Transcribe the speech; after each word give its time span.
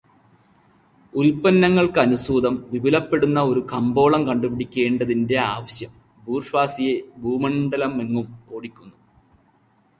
ഉല്പന്നങ്ങൾക്കു് 1.13 1.99
അനുസ്യൂതം 1.99 2.55
വിപുലപ്പെടുന്ന 2.71 3.39
ഒരു 3.41 3.61
കമ്പോളം 3.73 4.25
കണ്ടുപിടിക്കേണ്ടതിന്റെ 4.27 5.37
ആവശ്യം 5.53 5.91
ബൂർഷ്വാസിയെ 6.25 6.95
ഭൂമണ്ഡലമെങ്ങും 7.17 8.27
ഓടിക്കുന്നു. 8.55 8.95